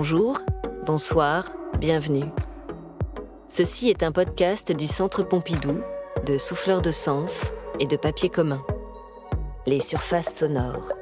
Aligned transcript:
Bonjour, 0.00 0.38
bonsoir, 0.86 1.50
bienvenue. 1.80 2.30
Ceci 3.48 3.90
est 3.90 4.04
un 4.04 4.12
podcast 4.12 4.70
du 4.70 4.86
Centre 4.86 5.24
Pompidou, 5.24 5.80
de 6.24 6.38
Souffleurs 6.38 6.82
de 6.82 6.92
Sens 6.92 7.52
et 7.80 7.86
de 7.86 7.96
Papier 7.96 8.28
commun. 8.28 8.62
Les 9.66 9.80
surfaces 9.80 10.38
sonores. 10.38 10.92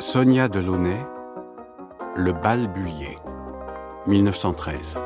Sonia 0.00 0.48
Delaunay, 0.48 0.98
Le 2.16 2.32
bal 2.32 2.66
Bullier, 2.66 3.16
1913. 4.08 4.96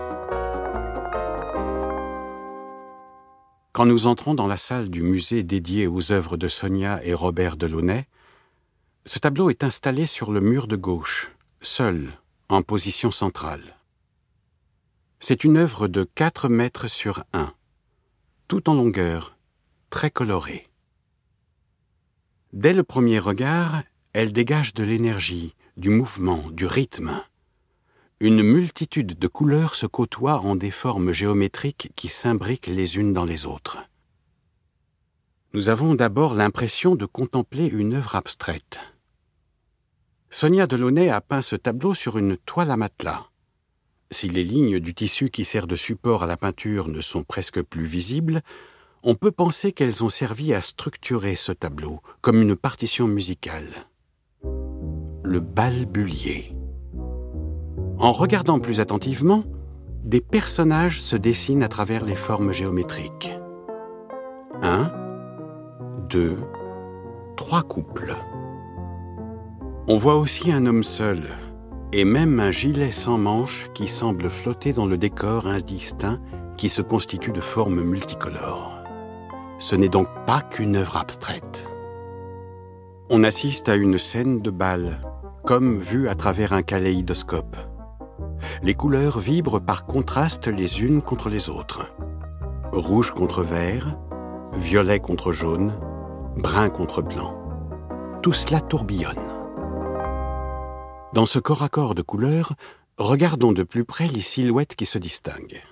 Quand 3.75 3.87
nous 3.87 4.07
entrons 4.07 4.35
dans 4.35 4.47
la 4.47 4.57
salle 4.57 4.89
du 4.89 5.03
musée 5.03 5.43
dédié 5.43 5.89
aux 5.89 6.13
œuvres 6.13 6.37
de 6.37 6.47
Sonia 6.47 7.05
et 7.05 7.13
Robert 7.13 7.57
Delaunay, 7.57 8.07
ce 9.05 9.19
tableau 9.19 9.51
est 9.51 9.65
installé 9.65 10.07
sur 10.07 10.31
le 10.31 10.41
mur 10.41 10.69
de 10.69 10.77
gauche, 10.77 11.33
seul, 11.61 12.13
en 12.49 12.63
position 12.63 13.11
centrale. 13.11 13.77
C'est 15.19 15.43
une 15.43 15.57
œuvre 15.57 15.89
de 15.89 16.05
4 16.05 16.49
mètres 16.49 16.87
sur 16.87 17.25
1, 17.33 17.53
tout 18.47 18.71
en 18.71 18.75
longueur, 18.75 19.37
très 19.91 20.13
colorée. 20.13 20.69
Dès 22.53 22.75
le 22.75 22.85
premier 22.85 23.19
regard, 23.19 23.83
elle 24.13 24.33
dégage 24.33 24.75
de 24.75 24.85
l'énergie, 24.85 25.57
du 25.77 25.91
mouvement, 25.91 26.49
du 26.53 26.67
rythme. 26.67 27.25
Une 28.27 28.43
multitude 28.43 29.19
de 29.19 29.29
couleurs 29.29 29.75
se 29.75 29.85
côtoient 29.85 30.41
en 30.41 30.57
des 30.57 30.71
formes 30.71 31.13
géométriques 31.13 31.93
qui 31.95 32.09
s'imbriquent 32.09 32.69
les 32.69 32.97
unes 32.97 33.13
dans 33.13 33.27
les 33.27 33.45
autres. 33.45 33.85
Nous 35.53 35.69
avons 35.69 35.95
d'abord 35.95 36.33
l'impression 36.33 36.95
de 36.95 37.05
contempler 37.05 37.67
une 37.67 37.93
œuvre 37.93 38.15
abstraite. 38.15 38.81
Sonia 40.31 40.67
Delaunay 40.67 41.11
a 41.11 41.21
peint 41.21 41.43
ce 41.43 41.55
tableau 41.55 41.93
sur 41.93 42.17
une 42.17 42.39
toile 42.39 42.71
à 42.71 42.79
matelas. 42.79 43.27
Si 44.11 44.31
les 44.31 44.43
lignes 44.43 44.81
du 44.81 44.95
tissu 44.95 45.29
qui 45.29 45.45
sert 45.45 45.67
de 45.67 45.77
support 45.77 46.23
à 46.23 46.27
la 46.27 46.39
peinture 46.39 46.89
ne 46.89 47.03
sont 47.03 47.25
presque 47.25 47.61
plus 47.61 47.85
visibles, 47.85 48.41
on 49.03 49.17
peut 49.17 49.33
penser 49.33 49.73
qu'elles 49.73 50.03
ont 50.03 50.09
servi 50.09 50.55
à 50.55 50.63
structurer 50.63 51.37
ce 51.37 51.53
tableau 51.53 52.01
comme 52.23 52.41
une 52.41 52.57
partition 52.57 53.07
musicale 53.07 53.87
le 55.25 55.41
balbulier. 55.41 56.54
En 57.99 58.13
regardant 58.13 58.59
plus 58.59 58.81
attentivement, 58.81 59.45
des 60.05 60.21
personnages 60.21 61.01
se 61.01 61.17
dessinent 61.17 61.63
à 61.63 61.69
travers 61.69 62.05
les 62.05 62.17
formes 62.17 62.53
géométriques. 62.53 63.33
Un, 64.63 64.91
deux, 66.09 66.39
trois 67.37 67.63
couples. 67.63 68.17
On 69.87 69.97
voit 69.97 70.17
aussi 70.17 70.53
un 70.53 70.67
homme 70.67 70.83
seul, 70.83 71.23
et 71.93 72.05
même 72.05 72.41
un 72.41 72.51
gilet 72.51 72.93
sans 72.93 73.19
manches 73.19 73.71
qui 73.75 73.89
semble 73.89 74.29
flotter 74.29 74.73
dans 74.73 74.87
le 74.87 74.99
décor 74.99 75.47
indistinct 75.47 76.21
qui 76.57 76.69
se 76.69 76.83
constitue 76.83 77.33
de 77.33 77.41
formes 77.41 77.83
multicolores. 77.83 78.79
Ce 79.59 79.77
n'est 79.77 79.89
donc 79.89 80.09
pas 80.27 80.41
qu'une 80.43 80.77
œuvre 80.77 80.97
abstraite. 80.97 81.69
On 83.11 83.23
assiste 83.25 83.69
à 83.69 83.77
une 83.77 83.99
scène 83.99 84.41
de 84.41 84.51
bal 84.51 85.01
comme 85.45 85.79
vu 85.79 86.09
à 86.09 86.15
travers 86.15 86.53
un 86.53 86.63
kaléidoscope. 86.63 87.57
Les 88.63 88.75
couleurs 88.75 89.19
vibrent 89.19 89.61
par 89.61 89.87
contraste 89.87 90.49
les 90.49 90.83
unes 90.83 91.03
contre 91.03 91.29
les 91.29 91.49
autres. 91.49 91.91
Rouge 92.73 93.11
contre 93.11 93.43
vert, 93.43 93.97
violet 94.53 95.01
contre 95.01 95.33
jaune, 95.33 95.79
brun 96.37 96.69
contre 96.69 97.03
blanc. 97.03 97.35
Tout 98.23 98.33
cela 98.33 98.61
tourbillonne. 98.61 99.21
Dans 101.13 101.27
ce 101.27 101.39
corps 101.39 101.63
à 101.63 101.69
corps 101.69 101.95
de 101.95 102.03
couleurs, 102.03 102.55
regardons 102.99 103.53
de 103.53 103.63
plus 103.63 103.85
près 103.85 104.09
les 104.09 104.21
silhouettes 104.21 104.75
qui 104.75 104.87
se 104.87 104.99
distinguent. 104.99 105.63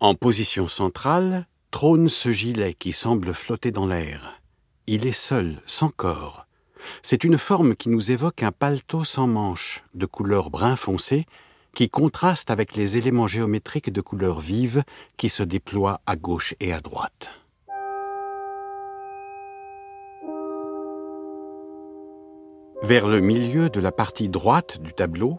En 0.00 0.14
position 0.14 0.68
centrale, 0.68 1.46
trône 1.70 2.08
ce 2.08 2.32
gilet 2.32 2.74
qui 2.74 2.92
semble 2.92 3.32
flotter 3.34 3.70
dans 3.70 3.86
l'air. 3.86 4.40
Il 4.86 5.06
est 5.06 5.12
seul, 5.12 5.60
sans 5.66 5.88
corps, 5.88 6.46
c'est 7.02 7.24
une 7.24 7.38
forme 7.38 7.74
qui 7.74 7.88
nous 7.88 8.10
évoque 8.10 8.42
un 8.42 8.52
paletot 8.52 9.04
sans 9.04 9.26
manches, 9.26 9.84
de 9.94 10.06
couleur 10.06 10.50
brun 10.50 10.76
foncé, 10.76 11.26
qui 11.76 11.90
contraste 11.90 12.50
avec 12.50 12.74
les 12.74 12.96
éléments 12.96 13.26
géométriques 13.26 13.92
de 13.92 14.00
couleur 14.00 14.40
vive 14.40 14.82
qui 15.18 15.28
se 15.28 15.42
déploient 15.42 16.00
à 16.06 16.16
gauche 16.16 16.54
et 16.58 16.72
à 16.72 16.80
droite. 16.80 17.34
Vers 22.82 23.06
le 23.06 23.20
milieu 23.20 23.68
de 23.68 23.78
la 23.80 23.92
partie 23.92 24.30
droite 24.30 24.80
du 24.80 24.94
tableau, 24.94 25.38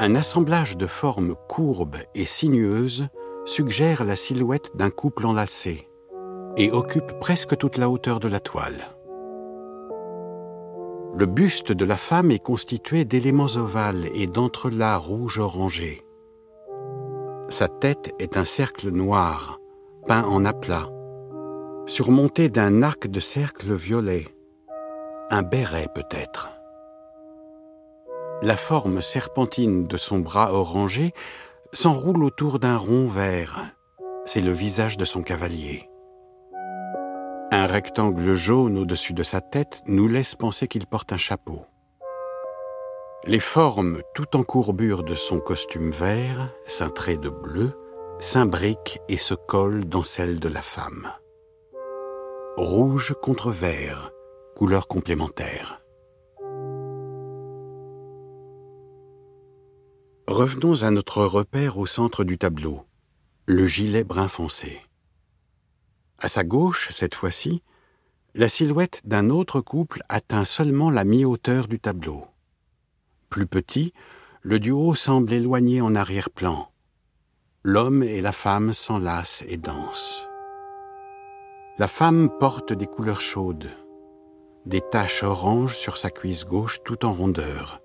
un 0.00 0.16
assemblage 0.16 0.76
de 0.76 0.88
formes 0.88 1.36
courbes 1.48 1.98
et 2.16 2.24
sinueuses 2.24 3.06
suggère 3.44 4.02
la 4.02 4.16
silhouette 4.16 4.72
d'un 4.74 4.90
couple 4.90 5.26
enlacé, 5.26 5.88
et 6.56 6.72
occupe 6.72 7.20
presque 7.20 7.56
toute 7.56 7.78
la 7.78 7.88
hauteur 7.88 8.18
de 8.18 8.26
la 8.26 8.40
toile. 8.40 8.88
Le 11.12 11.26
buste 11.26 11.72
de 11.72 11.84
la 11.84 11.96
femme 11.96 12.30
est 12.30 12.42
constitué 12.42 13.04
d'éléments 13.04 13.56
ovales 13.56 14.06
et 14.14 14.26
d'entrelacs 14.26 15.02
rouge-orangé. 15.02 16.02
Sa 17.48 17.66
tête 17.66 18.14
est 18.20 18.36
un 18.36 18.44
cercle 18.44 18.90
noir, 18.90 19.58
peint 20.06 20.24
en 20.24 20.44
aplat, 20.44 20.88
surmonté 21.86 22.48
d'un 22.48 22.82
arc 22.82 23.08
de 23.08 23.18
cercle 23.18 23.74
violet, 23.74 24.24
un 25.30 25.42
béret 25.42 25.88
peut-être. 25.94 26.50
La 28.42 28.56
forme 28.56 29.02
serpentine 29.02 29.86
de 29.88 29.96
son 29.96 30.20
bras 30.20 30.54
orangé 30.54 31.12
s'enroule 31.72 32.24
autour 32.24 32.60
d'un 32.60 32.76
rond 32.76 33.06
vert. 33.06 33.74
C'est 34.24 34.40
le 34.40 34.52
visage 34.52 34.96
de 34.96 35.04
son 35.04 35.22
cavalier. 35.22 35.89
Un 37.52 37.66
rectangle 37.66 38.34
jaune 38.34 38.78
au-dessus 38.78 39.12
de 39.12 39.24
sa 39.24 39.40
tête 39.40 39.82
nous 39.86 40.06
laisse 40.06 40.36
penser 40.36 40.68
qu'il 40.68 40.86
porte 40.86 41.12
un 41.12 41.16
chapeau. 41.16 41.64
Les 43.26 43.40
formes 43.40 44.02
tout 44.14 44.36
en 44.36 44.44
courbure 44.44 45.02
de 45.02 45.16
son 45.16 45.40
costume 45.40 45.90
vert, 45.90 46.54
cintré 46.64 47.16
de 47.16 47.28
bleu, 47.28 47.72
s'imbriquent 48.20 49.00
et 49.08 49.16
se 49.16 49.34
collent 49.34 49.84
dans 49.84 50.04
celles 50.04 50.38
de 50.38 50.48
la 50.48 50.62
femme. 50.62 51.12
Rouge 52.56 53.16
contre 53.20 53.50
vert, 53.50 54.12
couleur 54.54 54.86
complémentaire. 54.86 55.82
Revenons 60.28 60.84
à 60.84 60.92
notre 60.92 61.24
repère 61.24 61.78
au 61.78 61.86
centre 61.86 62.22
du 62.22 62.38
tableau, 62.38 62.84
le 63.46 63.66
gilet 63.66 64.04
brun 64.04 64.28
foncé. 64.28 64.80
À 66.20 66.28
sa 66.28 66.44
gauche, 66.44 66.90
cette 66.90 67.14
fois-ci, 67.14 67.62
la 68.34 68.48
silhouette 68.48 69.00
d'un 69.04 69.30
autre 69.30 69.60
couple 69.60 70.02
atteint 70.10 70.44
seulement 70.44 70.90
la 70.90 71.04
mi-hauteur 71.04 71.66
du 71.66 71.80
tableau. 71.80 72.26
Plus 73.30 73.46
petit, 73.46 73.94
le 74.42 74.60
duo 74.60 74.94
semble 74.94 75.32
éloigné 75.32 75.80
en 75.80 75.94
arrière-plan. 75.94 76.70
L'homme 77.62 78.02
et 78.02 78.20
la 78.20 78.32
femme 78.32 78.72
s'enlacent 78.72 79.44
et 79.48 79.56
dansent. 79.56 80.28
La 81.78 81.88
femme 81.88 82.28
porte 82.38 82.74
des 82.74 82.86
couleurs 82.86 83.22
chaudes, 83.22 83.70
des 84.66 84.82
taches 84.82 85.22
oranges 85.22 85.76
sur 85.76 85.96
sa 85.96 86.10
cuisse 86.10 86.44
gauche 86.44 86.80
tout 86.84 87.06
en 87.06 87.14
rondeur. 87.14 87.80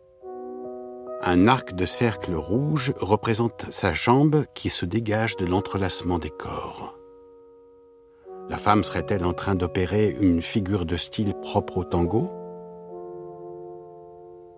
Un 1.21 1.47
arc 1.47 1.73
de 1.73 1.85
cercle 1.85 2.35
rouge 2.35 2.93
représente 2.97 3.71
sa 3.71 3.93
jambe 3.93 4.45
qui 4.53 4.69
se 4.69 4.85
dégage 4.85 5.37
de 5.37 5.45
l'entrelacement 5.45 6.19
des 6.19 6.29
corps. 6.29 6.94
La 8.47 8.57
femme 8.57 8.83
serait-elle 8.83 9.25
en 9.25 9.33
train 9.33 9.55
d'opérer 9.55 10.15
une 10.21 10.41
figure 10.41 10.85
de 10.85 10.97
style 10.97 11.33
propre 11.41 11.77
au 11.77 11.83
tango? 11.83 12.29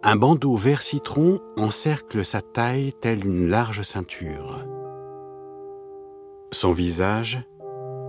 Un 0.04 0.16
bandeau 0.18 0.56
vert 0.58 0.82
citron 0.82 1.40
encercle 1.58 2.26
sa 2.26 2.42
taille 2.42 2.94
telle 3.02 3.26
une 3.26 3.48
large 3.48 3.82
ceinture. 3.84 4.66
Son 6.52 6.72
visage, 6.72 7.40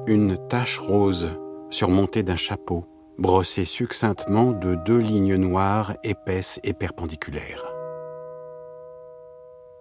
une 0.07 0.37
tache 0.49 0.79
rose 0.79 1.39
surmontée 1.71 2.23
d'un 2.23 2.37
chapeau, 2.37 2.85
brossé 3.19 3.65
succinctement 3.65 4.53
de 4.53 4.75
deux 4.75 4.99
lignes 4.99 5.37
noires 5.37 5.95
épaisses 6.03 6.61
et 6.65 6.73
perpendiculaires. 6.73 7.65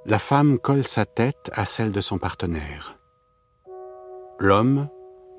La 0.06 0.20
femme 0.20 0.60
colle 0.60 0.88
sa 0.88 1.06
tête 1.06 1.50
à 1.54 1.66
celle 1.66 1.92
de 1.92 2.02
son 2.02 2.18
partenaire. 2.18 2.98
L'homme, 4.40 4.88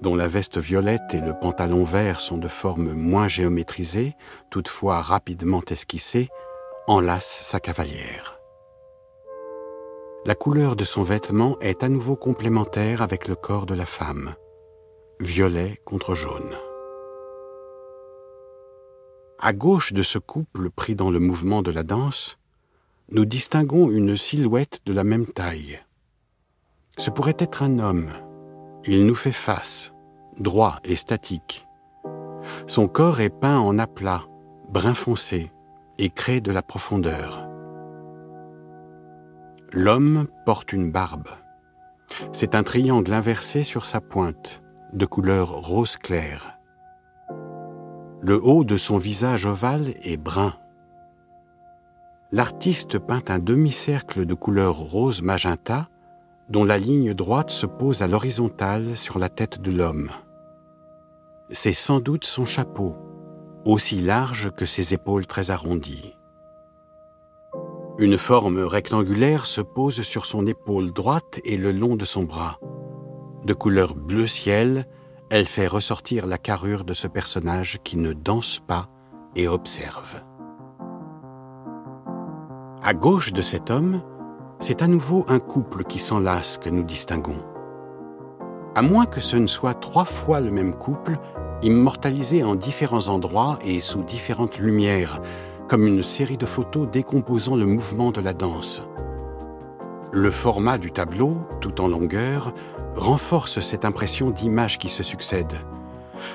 dont 0.01 0.15
la 0.15 0.29
veste 0.29 0.59
violette 0.59 1.15
et 1.15 1.21
le 1.21 1.35
pantalon 1.35 1.85
vert 1.85 2.21
sont 2.21 2.39
de 2.39 2.49
forme 2.49 2.93
moins 2.93 3.29
géométrisée, 3.29 4.15
toutefois 4.51 5.03
rapidement 5.03 5.63
esquissée, 5.69 6.29
enlace 6.87 7.41
sa 7.43 7.61
cavalière. 7.61 8.39
La 10.25 10.35
couleur 10.35 10.77
de 10.77 10.85
son 10.85 11.03
vêtement 11.03 11.59
est 11.61 11.83
à 11.83 11.89
nouveau 11.89 12.17
complémentaire 12.17 13.03
avec 13.03 13.29
le 13.29 13.35
corps 13.35 13.67
de 13.67 13.75
la 13.75 13.87
femme. 13.87 14.35
violet 15.21 15.81
contre 15.85 16.15
jaune. 16.15 16.55
À 19.41 19.53
gauche 19.53 19.93
de 19.93 20.03
ce 20.03 20.19
couple 20.19 20.71
pris 20.71 20.95
dans 20.95 21.11
le 21.11 21.19
mouvement 21.19 21.63
de 21.63 21.71
la 21.71 21.83
danse, 21.83 22.39
nous 23.11 23.25
distinguons 23.25 23.91
une 23.91 24.17
silhouette 24.17 24.81
de 24.85 24.93
la 24.93 25.03
même 25.03 25.27
taille. 25.27 25.81
Ce 26.99 27.11
pourrait 27.11 27.37
être 27.39 27.63
un 27.63 27.79
homme. 27.79 28.11
Il 28.85 29.07
nous 29.07 29.15
fait 29.15 29.33
face, 29.33 29.95
droit 30.39 30.79
et 30.85 30.97
statique. 30.97 31.67
Son 32.67 32.89
corps 32.89 33.21
est 33.21 33.31
peint 33.31 33.59
en 33.59 33.79
aplat, 33.79 34.23
brun 34.71 34.95
foncé, 34.95 35.53
et 35.99 36.11
crée 36.11 36.41
de 36.41 36.53
la 36.53 36.63
profondeur. 36.63 37.49
L'homme 39.73 40.29
porte 40.47 40.73
une 40.73 40.91
barbe. 40.91 41.29
C'est 42.33 42.55
un 42.55 42.63
triangle 42.63 43.13
inversé 43.13 43.65
sur 43.65 43.85
sa 43.85 44.01
pointe, 44.01 44.63
de 44.93 45.05
couleur 45.05 45.51
rose 45.51 45.97
clair. 45.97 46.59
Le 48.21 48.43
haut 48.43 48.65
de 48.65 48.77
son 48.77 48.97
visage 48.97 49.45
ovale 49.45 49.95
est 50.03 50.17
brun. 50.17 50.55
L'artiste 52.33 52.99
peint 52.99 53.23
un 53.29 53.39
demi-cercle 53.39 54.25
de 54.27 54.35
couleur 54.35 54.77
rose 54.77 55.23
magenta 55.23 55.89
dont 56.49 56.65
la 56.65 56.79
ligne 56.79 57.15
droite 57.15 57.51
se 57.51 57.67
pose 57.67 58.03
à 58.03 58.09
l'horizontale 58.09 58.97
sur 58.97 59.19
la 59.19 59.29
tête 59.29 59.61
de 59.61 59.71
l'homme. 59.71 60.11
C'est 61.51 61.73
sans 61.73 62.01
doute 62.01 62.25
son 62.25 62.47
chapeau, 62.47 62.97
aussi 63.65 64.01
large 64.01 64.51
que 64.51 64.65
ses 64.65 64.95
épaules 64.95 65.27
très 65.27 65.51
arrondies. 65.51 66.15
Une 67.99 68.17
forme 68.17 68.61
rectangulaire 68.61 69.47
se 69.47 69.61
pose 69.61 70.03
sur 70.03 70.25
son 70.25 70.47
épaule 70.47 70.93
droite 70.93 71.41
et 71.45 71.57
le 71.57 71.73
long 71.73 71.97
de 71.97 72.05
son 72.05 72.23
bras. 72.23 72.59
De 73.45 73.55
couleur 73.55 73.95
bleu 73.95 74.27
ciel, 74.27 74.87
elle 75.31 75.47
fait 75.47 75.67
ressortir 75.67 76.27
la 76.27 76.39
carrure 76.39 76.85
de 76.85 76.95
ce 76.95 77.09
personnage 77.09 77.79
qui 77.85 77.97
ne 77.97 78.13
danse 78.13 78.61
pas 78.67 78.89
et 79.37 79.49
observe. 79.49 80.23
À 82.83 82.95
gauche 82.95 83.33
de 83.33 83.43
cet 83.43 83.71
homme, 83.71 84.03
c'est 84.59 84.83
à 84.83 84.89
nouveau 84.89 85.25
un 85.29 85.39
couple 85.39 85.85
qui 85.85 85.99
s'enlace 85.99 86.59
que 86.59 86.69
nous 86.69 86.83
distinguons. 86.83 87.43
À 88.75 88.83
moins 88.83 89.07
que 89.07 89.21
ce 89.21 89.37
ne 89.37 89.47
soit 89.47 89.75
trois 89.75 90.05
fois 90.05 90.41
le 90.41 90.51
même 90.51 90.75
couple, 90.75 91.17
immortalisé 91.63 92.43
en 92.45 92.55
différents 92.55 93.09
endroits 93.09 93.59
et 93.65 93.81
sous 93.81 94.03
différentes 94.03 94.59
lumières, 94.59 95.21
comme 95.69 95.87
une 95.87 96.03
série 96.03 96.37
de 96.37 96.47
photos 96.47 96.89
décomposant 96.91 97.57
le 97.57 97.67
mouvement 97.67 98.11
de 98.11 98.21
la 98.21 98.33
danse. 98.33 98.85
Le 100.13 100.31
format 100.31 100.79
du 100.79 100.91
tableau, 100.91 101.37
tout 101.61 101.81
en 101.81 101.89
longueur, 101.89 102.55
renforce 102.97 103.61
cette 103.61 103.85
impression 103.85 104.31
d'image 104.31 104.79
qui 104.79 104.89
se 104.89 105.03
succèdent. 105.03 105.65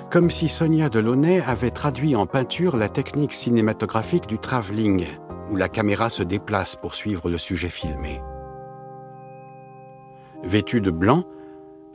Comme 0.10 0.30
si 0.30 0.48
Sonia 0.48 0.90
Delaunay 0.90 1.42
avait 1.46 1.72
traduit 1.72 2.16
en 2.16 2.26
peinture 2.26 2.78
la 2.78 2.90
technique 2.90 3.34
cinématographique 3.34 4.28
du 4.28 4.38
travelling, 4.38 5.06
où 5.50 5.56
la 5.56 5.70
caméra 5.70 6.10
se 6.10 6.24
déplace 6.24 6.76
pour 6.76 6.96
suivre 6.96 7.30
le 7.30 7.38
sujet 7.38 7.70
filmé. 7.70 8.22
Vêtue 10.44 10.82
de 10.82 10.92
blanc, 10.92 11.24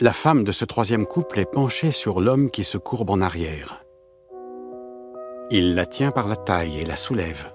la 0.00 0.12
femme 0.12 0.44
de 0.44 0.52
ce 0.52 0.64
troisième 0.64 1.06
couple 1.06 1.40
est 1.40 1.50
penchée 1.50 1.92
sur 1.92 2.20
l'homme 2.20 2.50
qui 2.50 2.64
se 2.64 2.78
courbe 2.78 3.10
en 3.10 3.20
arrière. 3.20 3.84
Il 5.50 5.74
la 5.74 5.86
tient 5.86 6.12
par 6.12 6.28
la 6.28 6.36
taille 6.36 6.78
et 6.78 6.84
la 6.84 6.96
soulève. 6.96 7.52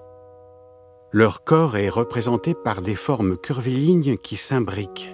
Leur 1.12 1.44
corps 1.44 1.78
est 1.78 1.90
représenté 1.90 2.54
par 2.56 2.81
des 2.81 2.95
formes 2.95 3.38
curvilignes 3.38 4.18
qui 4.18 4.36
s'imbriquent. 4.36 5.13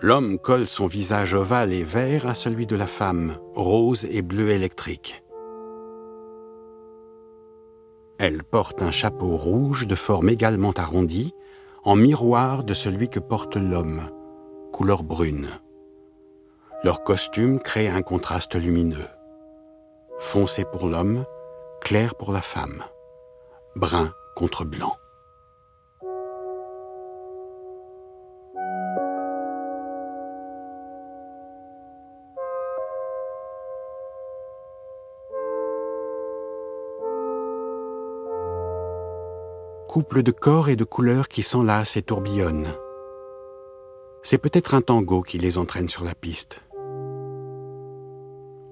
L'homme 0.00 0.38
colle 0.38 0.68
son 0.68 0.86
visage 0.86 1.34
ovale 1.34 1.72
et 1.72 1.82
vert 1.82 2.26
à 2.26 2.34
celui 2.34 2.66
de 2.66 2.76
la 2.76 2.86
femme, 2.86 3.36
rose 3.54 4.06
et 4.10 4.22
bleu 4.22 4.50
électrique. 4.50 5.22
Elle 8.18 8.42
porte 8.42 8.82
un 8.82 8.90
chapeau 8.90 9.36
rouge 9.36 9.86
de 9.86 9.94
forme 9.94 10.28
également 10.28 10.72
arrondie, 10.72 11.32
en 11.84 11.96
miroir 11.96 12.64
de 12.64 12.74
celui 12.74 13.08
que 13.08 13.20
porte 13.20 13.56
l'homme, 13.56 14.10
couleur 14.72 15.02
brune. 15.02 15.48
Leur 16.84 17.02
costume 17.04 17.60
crée 17.60 17.88
un 17.88 18.02
contraste 18.02 18.54
lumineux 18.54 19.06
foncé 20.18 20.64
pour 20.64 20.86
l'homme, 20.86 21.24
clair 21.80 22.14
pour 22.14 22.32
la 22.32 22.42
femme, 22.42 22.82
brun 23.76 24.12
contre 24.34 24.64
blanc. 24.64 24.96
Couple 39.88 40.22
de 40.22 40.32
corps 40.32 40.68
et 40.68 40.76
de 40.76 40.84
couleurs 40.84 41.28
qui 41.28 41.42
s'enlacent 41.42 41.96
et 41.96 42.02
tourbillonnent. 42.02 42.74
C'est 44.22 44.36
peut-être 44.36 44.74
un 44.74 44.82
tango 44.82 45.22
qui 45.22 45.38
les 45.38 45.56
entraîne 45.56 45.88
sur 45.88 46.04
la 46.04 46.14
piste. 46.14 46.62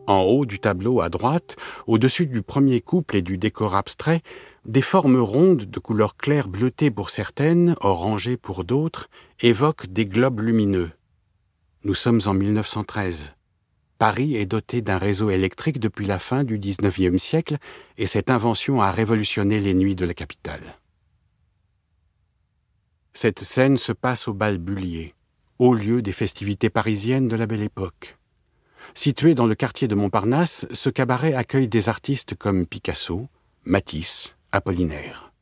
En 0.06 0.20
haut 0.24 0.44
du 0.44 0.58
tableau 0.58 1.00
à 1.00 1.08
droite, 1.08 1.56
au-dessus 1.86 2.26
du 2.26 2.42
premier 2.42 2.82
couple 2.82 3.16
et 3.16 3.22
du 3.22 3.38
décor 3.38 3.76
abstrait, 3.76 4.20
des 4.66 4.82
formes 4.82 5.18
rondes 5.18 5.64
de 5.64 5.78
couleur 5.78 6.18
claire 6.18 6.48
bleutée 6.48 6.90
pour 6.90 7.08
certaines, 7.08 7.76
orangées 7.80 8.36
pour 8.36 8.64
d'autres, 8.64 9.08
évoquent 9.40 9.86
des 9.86 10.04
globes 10.04 10.40
lumineux. 10.40 10.90
Nous 11.84 11.94
sommes 11.94 12.20
en 12.26 12.34
1913. 12.34 13.32
Paris 13.98 14.36
est 14.36 14.44
doté 14.44 14.82
d'un 14.82 14.98
réseau 14.98 15.30
électrique 15.30 15.80
depuis 15.80 16.04
la 16.04 16.19
fin 16.19 16.44
du 16.44 16.58
XIXe 16.58 17.16
siècle 17.16 17.56
et 17.96 18.06
cette 18.06 18.28
invention 18.28 18.82
a 18.82 18.90
révolutionné 18.90 19.60
les 19.60 19.72
nuits 19.72 19.96
de 19.96 20.04
la 20.04 20.12
capitale. 20.12 20.76
Cette 23.16 23.44
scène 23.44 23.78
se 23.78 23.92
passe 23.92 24.28
au 24.28 24.34
bal 24.34 24.58
Bullier, 24.58 25.14
haut 25.58 25.72
lieu 25.72 26.02
des 26.02 26.12
festivités 26.12 26.68
parisiennes 26.68 27.28
de 27.28 27.36
la 27.36 27.46
belle 27.46 27.62
époque. 27.62 28.18
Situé 28.92 29.34
dans 29.34 29.46
le 29.46 29.54
quartier 29.54 29.88
de 29.88 29.94
Montparnasse, 29.94 30.66
ce 30.70 30.90
cabaret 30.90 31.32
accueille 31.32 31.66
des 31.66 31.88
artistes 31.88 32.34
comme 32.34 32.66
Picasso, 32.66 33.26
Matisse, 33.64 34.36
Apollinaire. 34.52 35.32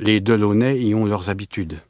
Les 0.00 0.20
Delaunay 0.20 0.82
y 0.82 0.96
ont 0.96 1.04
leurs 1.04 1.30
habitudes. 1.30 1.80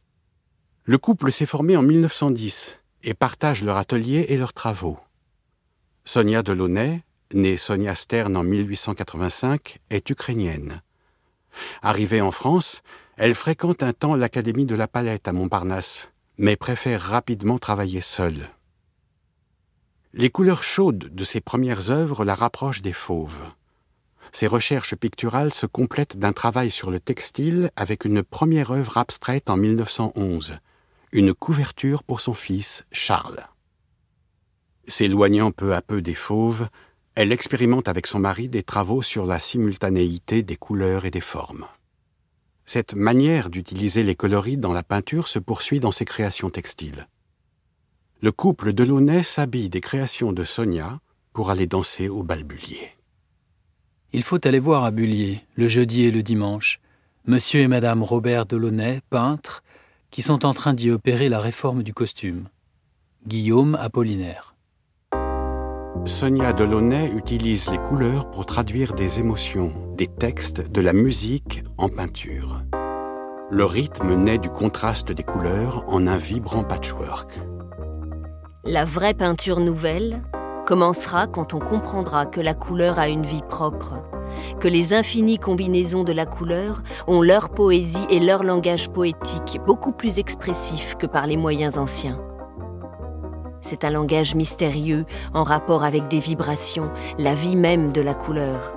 Le 0.84 0.98
couple 0.98 1.32
s'est 1.32 1.46
formé 1.46 1.78
en 1.78 1.82
1910 1.82 2.82
et 3.04 3.14
partage 3.14 3.64
leur 3.64 3.78
atelier 3.78 4.26
et 4.28 4.36
leurs 4.36 4.52
travaux. 4.52 4.98
Sonia 6.04 6.42
Delaunay, 6.42 7.00
née 7.32 7.56
Sonia 7.56 7.94
Stern 7.94 8.36
en 8.36 8.42
1885, 8.42 9.78
est 9.88 10.10
ukrainienne. 10.10 10.82
Arrivée 11.80 12.20
en 12.20 12.32
France, 12.32 12.82
elle 13.16 13.34
fréquente 13.34 13.82
un 13.82 13.92
temps 13.92 14.16
l'Académie 14.16 14.66
de 14.66 14.74
la 14.74 14.88
Palette 14.88 15.28
à 15.28 15.32
Montparnasse, 15.32 16.10
mais 16.36 16.56
préfère 16.56 17.00
rapidement 17.00 17.58
travailler 17.58 18.00
seule. 18.00 18.50
Les 20.12 20.30
couleurs 20.30 20.62
chaudes 20.62 21.14
de 21.14 21.24
ses 21.24 21.40
premières 21.40 21.90
œuvres 21.90 22.24
la 22.24 22.34
rapprochent 22.34 22.82
des 22.82 22.92
fauves. 22.92 23.50
Ses 24.32 24.46
recherches 24.46 24.96
picturales 24.96 25.54
se 25.54 25.66
complètent 25.66 26.18
d'un 26.18 26.32
travail 26.32 26.70
sur 26.70 26.90
le 26.90 26.98
textile 26.98 27.70
avec 27.76 28.04
une 28.04 28.22
première 28.22 28.72
œuvre 28.72 28.96
abstraite 28.96 29.48
en 29.48 29.56
1911, 29.56 30.58
une 31.12 31.34
couverture 31.34 32.02
pour 32.02 32.20
son 32.20 32.34
fils 32.34 32.84
Charles. 32.90 33.46
S'éloignant 34.88 35.52
peu 35.52 35.74
à 35.74 35.82
peu 35.82 36.02
des 36.02 36.14
fauves, 36.14 36.68
elle 37.14 37.30
expérimente 37.30 37.88
avec 37.88 38.08
son 38.08 38.18
mari 38.18 38.48
des 38.48 38.64
travaux 38.64 39.02
sur 39.02 39.24
la 39.24 39.38
simultanéité 39.38 40.42
des 40.42 40.56
couleurs 40.56 41.04
et 41.04 41.10
des 41.10 41.20
formes. 41.20 41.66
Cette 42.66 42.94
manière 42.94 43.50
d'utiliser 43.50 44.02
les 44.02 44.14
coloris 44.14 44.56
dans 44.56 44.72
la 44.72 44.82
peinture 44.82 45.28
se 45.28 45.38
poursuit 45.38 45.80
dans 45.80 45.92
ses 45.92 46.04
créations 46.04 46.50
textiles 46.50 47.06
le 48.24 48.32
couple 48.32 48.72
de 48.72 48.84
Launay 48.84 49.22
s'habille 49.22 49.68
des 49.68 49.82
créations 49.82 50.32
de 50.32 50.44
Sonia 50.44 50.98
pour 51.34 51.50
aller 51.50 51.66
danser 51.66 52.08
au 52.08 52.22
bal 52.22 52.42
Bullier. 52.42 52.92
Il 54.14 54.22
faut 54.22 54.46
aller 54.46 54.58
voir 54.58 54.82
à 54.84 54.90
Bullier, 54.90 55.44
le 55.56 55.68
jeudi 55.68 56.04
et 56.04 56.10
le 56.10 56.22
dimanche, 56.22 56.80
monsieur 57.26 57.60
et 57.60 57.68
madame 57.68 58.02
Robert 58.02 58.46
Delaunay, 58.46 59.02
peintres, 59.10 59.62
qui 60.10 60.22
sont 60.22 60.46
en 60.46 60.54
train 60.54 60.72
d'y 60.72 60.90
opérer 60.90 61.28
la 61.28 61.38
réforme 61.38 61.82
du 61.82 61.92
costume. 61.92 62.48
Guillaume 63.26 63.74
Apollinaire. 63.74 64.53
Sonia 66.04 66.52
Delaunay 66.52 67.10
utilise 67.16 67.70
les 67.70 67.78
couleurs 67.78 68.30
pour 68.30 68.44
traduire 68.44 68.92
des 68.92 69.20
émotions, 69.20 69.72
des 69.96 70.06
textes, 70.06 70.70
de 70.70 70.80
la 70.82 70.92
musique 70.92 71.64
en 71.78 71.88
peinture. 71.88 72.62
Le 73.50 73.64
rythme 73.64 74.14
naît 74.14 74.36
du 74.36 74.50
contraste 74.50 75.12
des 75.12 75.22
couleurs 75.22 75.84
en 75.88 76.06
un 76.06 76.18
vibrant 76.18 76.62
patchwork. 76.62 77.38
La 78.64 78.84
vraie 78.84 79.14
peinture 79.14 79.60
nouvelle 79.60 80.22
commencera 80.66 81.26
quand 81.26 81.54
on 81.54 81.58
comprendra 81.58 82.26
que 82.26 82.40
la 82.40 82.54
couleur 82.54 82.98
a 82.98 83.08
une 83.08 83.24
vie 83.24 83.44
propre, 83.48 83.94
que 84.60 84.68
les 84.68 84.92
infinies 84.92 85.38
combinaisons 85.38 86.04
de 86.04 86.12
la 86.12 86.26
couleur 86.26 86.82
ont 87.06 87.22
leur 87.22 87.48
poésie 87.48 88.06
et 88.10 88.20
leur 88.20 88.42
langage 88.42 88.90
poétique 88.90 89.58
beaucoup 89.66 89.92
plus 89.92 90.18
expressif 90.18 90.96
que 90.98 91.06
par 91.06 91.26
les 91.26 91.38
moyens 91.38 91.78
anciens. 91.78 92.20
C'est 93.64 93.84
un 93.84 93.90
langage 93.90 94.34
mystérieux 94.34 95.06
en 95.32 95.42
rapport 95.42 95.84
avec 95.84 96.06
des 96.08 96.20
vibrations, 96.20 96.90
la 97.16 97.34
vie 97.34 97.56
même 97.56 97.92
de 97.92 98.02
la 98.02 98.12
couleur. 98.12 98.74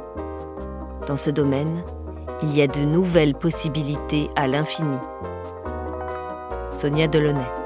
Dans 1.08 1.17
ce 1.17 1.29
domaine, 1.29 1.84
il 2.41 2.56
y 2.56 2.62
a 2.62 2.67
de 2.67 2.79
nouvelles 2.79 3.36
possibilités 3.36 4.29
à 4.38 4.48
l'infini. 4.48 4.98
Sonia 6.72 7.10
Delaunay 7.10 7.57